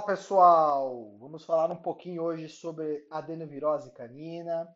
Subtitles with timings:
[0.00, 4.66] Olá pessoal, vamos falar um pouquinho hoje sobre adenovirose canina.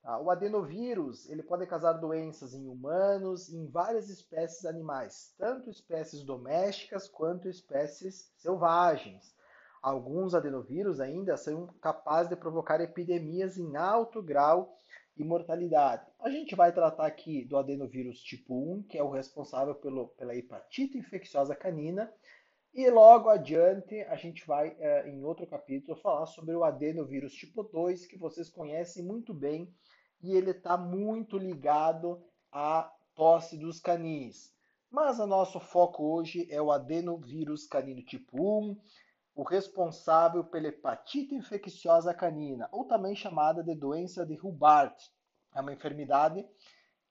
[0.00, 0.16] Tá?
[0.20, 6.22] O adenovírus ele pode causar doenças em humanos e em várias espécies animais, tanto espécies
[6.22, 9.34] domésticas quanto espécies selvagens.
[9.82, 14.78] Alguns adenovírus ainda são capazes de provocar epidemias em alto grau
[15.16, 16.06] e mortalidade.
[16.20, 20.36] A gente vai tratar aqui do adenovírus tipo 1, que é o responsável pelo, pela
[20.36, 22.08] hepatite infecciosa canina,
[22.72, 27.62] e logo adiante a gente vai, eh, em outro capítulo, falar sobre o adenovírus tipo
[27.62, 29.72] 2, que vocês conhecem muito bem,
[30.22, 34.54] e ele está muito ligado à tosse dos canis.
[34.90, 38.80] Mas o nosso foco hoje é o adenovírus canino tipo 1,
[39.34, 44.96] o responsável pela hepatite infecciosa canina, ou também chamada de doença de Hubbard.
[45.54, 46.46] É uma enfermidade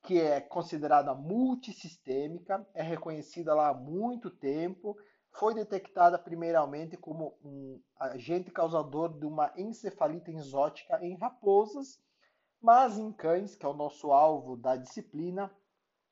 [0.04, 4.98] que é considerada multissistêmica, é reconhecida lá há muito tempo
[5.32, 12.00] foi detectada primeiramente como um agente causador de uma encefalite exótica em raposas,
[12.62, 15.52] mas em cães, que é o nosso alvo da disciplina,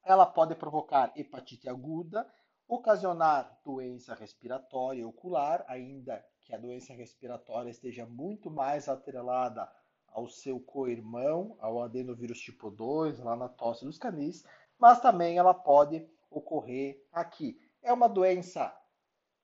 [0.03, 2.25] ela pode provocar hepatite aguda,
[2.67, 9.69] ocasionar doença respiratória ocular, ainda que a doença respiratória esteja muito mais atrelada
[10.07, 14.45] ao seu co-irmão, ao adenovírus tipo 2, lá na tosse dos canis,
[14.79, 17.59] mas também ela pode ocorrer aqui.
[17.81, 18.73] É uma doença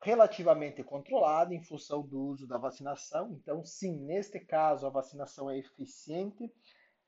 [0.04, 3.32] relativamente controlada em função do uso da vacinação.
[3.32, 6.54] Então, sim, neste caso, a vacinação é eficiente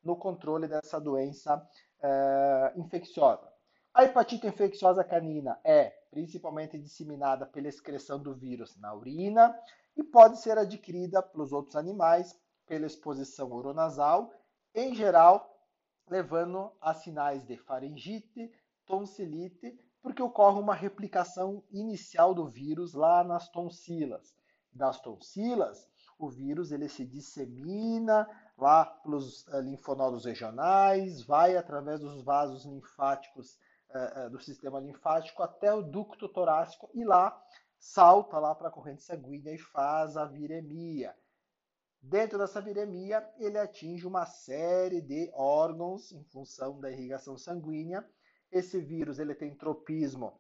[0.02, 3.52] no controle dessa doença uh, infecciosa.
[3.94, 9.58] A hepatite infecciosa canina é principalmente disseminada pela excreção do vírus na urina
[9.98, 12.34] e pode ser adquirida pelos outros animais
[12.66, 14.32] pela exposição oronasal,
[14.74, 15.50] em geral,
[16.10, 18.52] levando a sinais de faringite,
[18.86, 24.36] tonsilite porque ocorre uma replicação inicial do vírus lá nas tonsilas.
[24.72, 25.90] Das tonsilas,
[26.20, 33.58] o vírus ele se dissemina lá pelos uh, linfonodos regionais, vai através dos vasos linfáticos
[33.90, 37.36] uh, uh, do sistema linfático até o ducto torácico e lá
[37.80, 41.16] salta lá para a corrente sanguínea e faz a viremia.
[42.00, 48.08] Dentro dessa viremia, ele atinge uma série de órgãos em função da irrigação sanguínea
[48.58, 50.40] esse vírus ele tem tropismo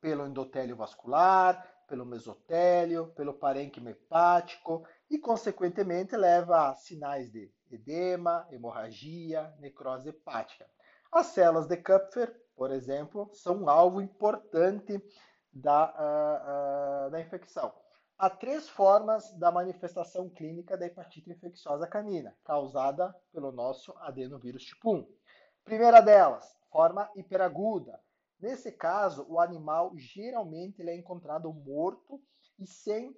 [0.00, 8.48] pelo endotélio vascular, pelo mesotélio, pelo parênquima hepático e, consequentemente, leva a sinais de edema,
[8.50, 10.66] hemorragia, necrose hepática.
[11.12, 15.00] As células de Kupfer, por exemplo, são um alvo importante
[15.52, 17.72] da, uh, uh, da infecção.
[18.18, 24.94] Há três formas da manifestação clínica da hepatite infecciosa canina, causada pelo nosso adenovírus tipo
[24.94, 25.08] 1.
[25.64, 28.00] Primeira delas, forma hiperaguda.
[28.40, 32.20] Nesse caso, o animal geralmente ele é encontrado morto
[32.58, 33.14] e sem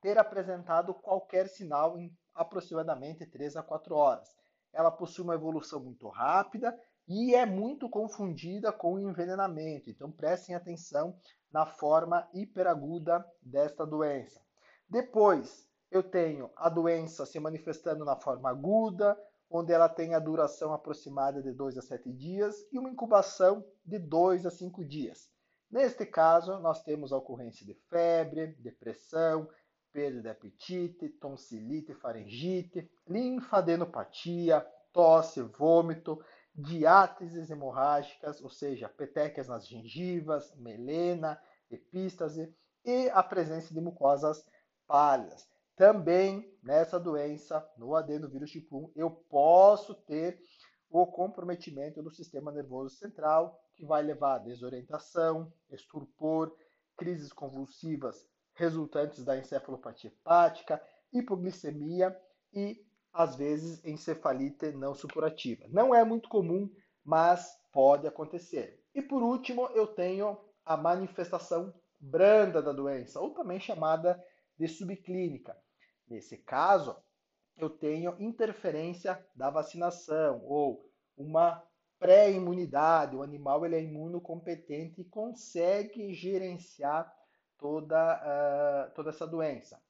[0.00, 4.28] ter apresentado qualquer sinal em aproximadamente 3 a 4 horas.
[4.72, 9.90] Ela possui uma evolução muito rápida e é muito confundida com o envenenamento.
[9.90, 11.16] Então prestem atenção
[11.52, 14.40] na forma hiperaguda desta doença.
[14.88, 19.16] Depois, eu tenho a doença se manifestando na forma aguda,
[19.52, 23.98] onde ela tem a duração aproximada de 2 a 7 dias e uma incubação de
[23.98, 25.30] 2 a 5 dias.
[25.70, 29.48] Neste caso, nós temos a ocorrência de febre, depressão,
[29.92, 36.22] perda de apetite, tonsilite, faringite, linfadenopatia, tosse, vômito,
[36.54, 41.40] diáteses hemorrágicas, ou seja, petequias nas gengivas, melena,
[41.70, 44.44] epístase e a presença de mucosas
[44.86, 45.48] pálidas.
[45.82, 50.40] Também nessa doença, no adenovírus tipo 1, eu posso ter
[50.88, 56.56] o comprometimento do sistema nervoso central, que vai levar a desorientação, estupor,
[56.96, 60.80] crises convulsivas resultantes da encefalopatia hepática,
[61.12, 62.16] hipoglicemia
[62.54, 65.64] e, às vezes, encefalite não supurativa.
[65.68, 66.72] Não é muito comum,
[67.04, 68.80] mas pode acontecer.
[68.94, 74.24] E por último, eu tenho a manifestação branda da doença, ou também chamada
[74.56, 75.56] de subclínica.
[76.12, 76.94] Nesse caso,
[77.56, 80.86] eu tenho interferência da vacinação ou
[81.16, 81.66] uma
[81.98, 83.16] pré-imunidade.
[83.16, 87.10] O animal ele é imunocompetente e consegue gerenciar
[87.56, 89.82] toda, uh, toda essa doença.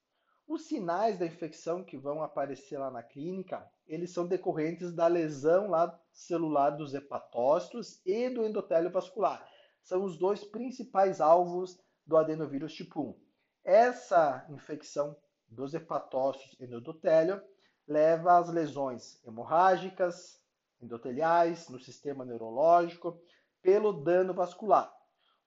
[0.47, 5.69] Os sinais da infecção que vão aparecer lá na clínica, eles são decorrentes da lesão
[5.69, 9.45] lá celular dos hepatócitos e do endotélio vascular.
[9.83, 13.21] São os dois principais alvos do adenovírus tipo 1.
[13.65, 15.17] Essa infecção
[15.53, 17.41] dos hepatócitos e do endotélio
[17.87, 20.41] leva às lesões hemorrágicas,
[20.81, 23.21] endoteliais, no sistema neurológico,
[23.61, 24.93] pelo dano vascular.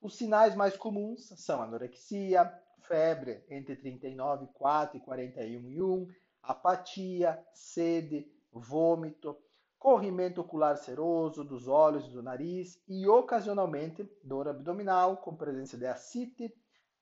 [0.01, 6.07] Os sinais mais comuns são anorexia, febre entre 39,4 e 41,1,
[6.43, 9.35] apatia, sede, vômito,
[9.79, 15.85] corrimento ocular seroso dos olhos e do nariz e, ocasionalmente, dor abdominal com presença de
[15.85, 16.53] ascite,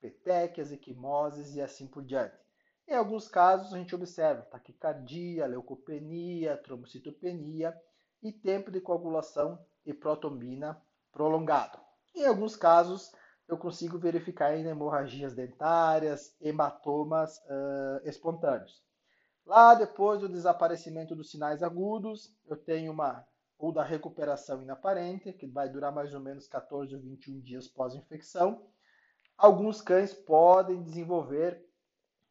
[0.01, 2.42] petequias, equimoses e assim por diante.
[2.87, 7.73] Em alguns casos, a gente observa taquicardia, leucopenia, trombocitopenia
[8.21, 10.81] e tempo de coagulação e protombina
[11.11, 11.79] prolongado.
[12.13, 13.11] Em alguns casos,
[13.47, 18.83] eu consigo verificar ainda hemorragias dentárias, hematomas uh, espontâneos.
[19.45, 23.25] Lá depois do desaparecimento dos sinais agudos, eu tenho uma
[23.57, 28.65] ou da recuperação inaparente, que vai durar mais ou menos 14 ou 21 dias pós-infecção.
[29.37, 31.65] Alguns cães podem desenvolver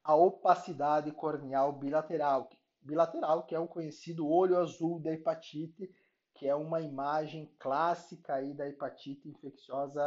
[0.05, 2.49] a opacidade corneal bilateral,
[2.81, 5.89] bilateral, que é o conhecido olho azul da hepatite,
[6.35, 10.03] que é uma imagem clássica aí da hepatite infecciosa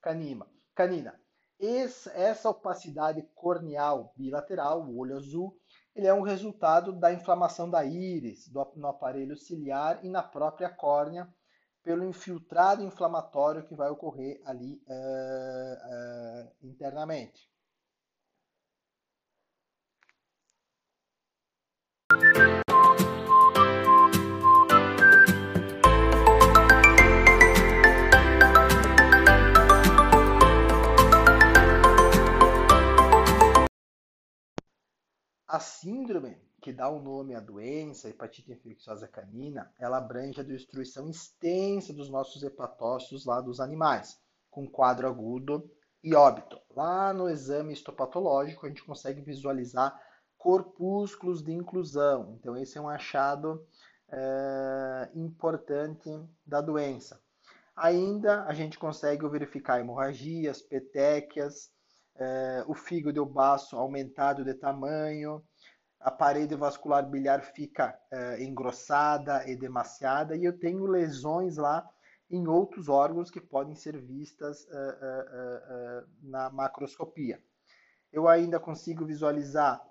[0.00, 0.46] canina.
[0.74, 1.18] canina.
[1.58, 5.58] Essa opacidade corneal bilateral, o olho azul,
[5.96, 11.28] ele é um resultado da inflamação da íris, no aparelho ciliar e na própria córnea,
[11.82, 15.74] pelo infiltrado inflamatório que vai ocorrer ali uh,
[16.44, 17.50] uh, internamente.
[35.50, 41.08] A síndrome que dá o nome à doença, hepatite infecciosa canina, ela abrange a destruição
[41.08, 44.20] extensa dos nossos hepatócitos lá dos animais,
[44.50, 45.68] com quadro agudo
[46.04, 46.60] e óbito.
[46.76, 49.98] Lá no exame histopatológico, a gente consegue visualizar
[50.38, 52.36] corpúsculos de inclusão.
[52.38, 53.66] Então, esse é um achado
[54.10, 56.08] é, importante
[56.46, 57.20] da doença.
[57.76, 61.70] Ainda a gente consegue verificar hemorragias, petequias,
[62.16, 65.42] é, o fígado e o baço aumentado de tamanho,
[66.00, 71.88] a parede vascular biliar fica é, engrossada, edemaciada, e eu tenho lesões lá
[72.30, 77.42] em outros órgãos que podem ser vistas é, na macroscopia.
[78.12, 79.82] Eu ainda consigo visualizar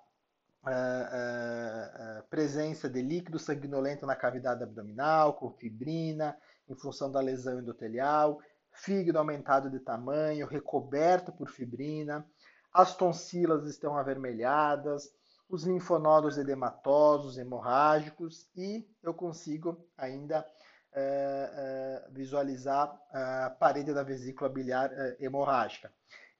[2.30, 6.36] presença de líquido sanguinolento na cavidade abdominal, com fibrina,
[6.68, 8.40] em função da lesão endotelial,
[8.72, 12.26] fígado aumentado de tamanho, recoberto por fibrina,
[12.72, 15.10] as tonsilas estão avermelhadas,
[15.48, 20.46] os linfonodos edematosos, hemorrágicos e eu consigo ainda
[20.92, 25.90] é, visualizar a parede da vesícula biliar hemorrágica.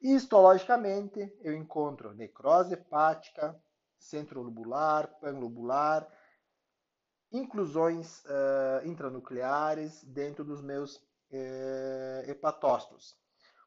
[0.01, 3.59] Histologicamente, eu encontro necrose hepática,
[3.99, 6.09] centrolobular, panlobular,
[7.33, 11.01] inclusões uh, intranucleares dentro dos meus
[11.31, 13.17] é, hepatócitos.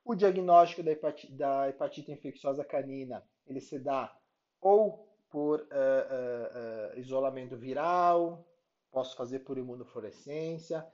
[0.03, 4.15] O diagnóstico da hepatite, da hepatite, infecciosa canina ele se dá
[4.59, 8.45] ou por uh, uh, uh, isolamento viral,
[8.91, 10.85] posso fazer por imunofluorescência,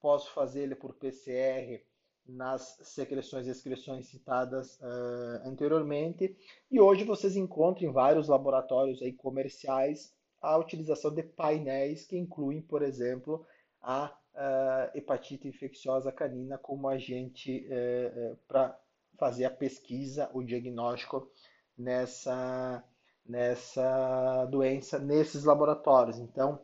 [0.00, 1.82] posso fazer ele por PCR
[2.28, 4.78] nas secreções e excreções citadas
[5.44, 6.36] anteriormente.
[6.70, 12.60] E hoje vocês encontram em vários laboratórios aí comerciais a utilização de painéis que incluem,
[12.60, 13.44] por exemplo,
[13.82, 18.78] a uh, hepatite infecciosa canina como agente uh, uh, para
[19.18, 21.30] fazer a pesquisa, o diagnóstico
[21.76, 22.84] nessa,
[23.24, 26.18] nessa doença, nesses laboratórios.
[26.18, 26.60] Então,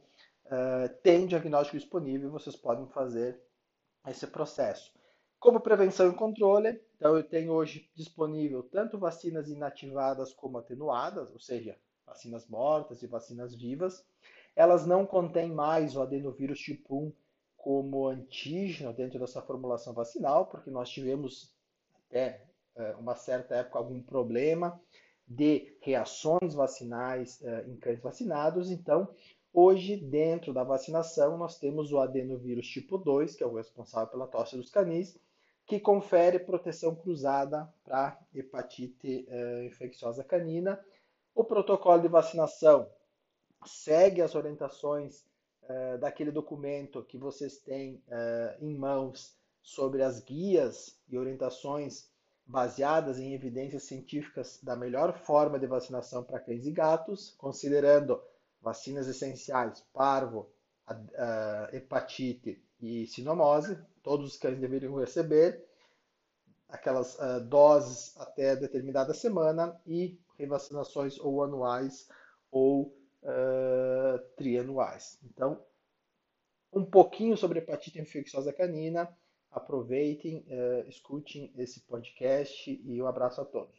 [1.02, 3.40] tem diagnóstico disponível, vocês podem fazer
[4.06, 4.92] esse processo.
[5.42, 11.40] Como prevenção e controle, então eu tenho hoje disponível tanto vacinas inativadas como atenuadas, ou
[11.40, 14.06] seja, vacinas mortas e vacinas vivas.
[14.54, 17.12] Elas não contêm mais o adenovírus tipo 1
[17.56, 21.52] como antígeno dentro dessa formulação vacinal, porque nós tivemos
[22.06, 22.44] até
[22.76, 24.80] é, uma certa época algum problema
[25.26, 28.70] de reações vacinais é, em cães vacinados.
[28.70, 29.08] Então,
[29.52, 34.28] hoje, dentro da vacinação, nós temos o adenovírus tipo 2, que é o responsável pela
[34.28, 35.20] tosse dos canis,
[35.66, 40.82] que confere proteção cruzada para hepatite é, infecciosa canina.
[41.34, 42.90] O protocolo de vacinação
[43.64, 45.24] segue as orientações
[45.68, 52.10] eh, daquele documento que vocês têm uh, em mãos sobre as guias e orientações
[52.44, 58.20] baseadas em evidências científicas da melhor forma de vacinação para cães e gatos, considerando
[58.60, 60.50] vacinas essenciais, parvo,
[60.90, 65.64] uh, hepatite e sinomose, todos os cães deveriam receber
[66.68, 72.08] aquelas uh, doses até determinada semana e revacinações ou anuais
[72.50, 75.18] ou uh, trianuais.
[75.22, 75.62] Então,
[76.72, 79.08] um pouquinho sobre hepatite infecciosa canina.
[79.50, 83.78] Aproveitem, uh, escutem esse podcast e um abraço a todos.